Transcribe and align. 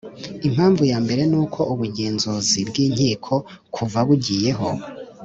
Impamvu 0.47 0.83
ya 0.91 0.97
mbere 1.05 1.21
ni 1.31 1.37
uko 1.43 1.59
Ubugenzuzi 1.73 2.59
bw’inkiko 2.69 3.33
kuva 3.75 3.99
bugiyeho 4.07 4.69